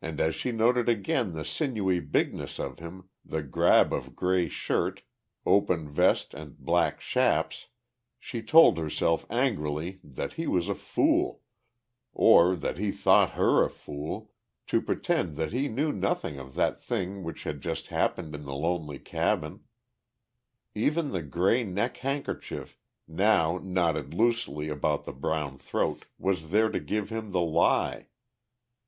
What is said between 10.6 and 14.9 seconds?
a fool, or that he thought her a fool, to